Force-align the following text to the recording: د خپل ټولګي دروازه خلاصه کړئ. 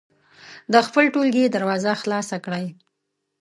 د 0.73 0.75
خپل 0.87 1.05
ټولګي 1.13 1.45
دروازه 1.49 1.91
خلاصه 2.01 2.37
کړئ. 2.45 2.65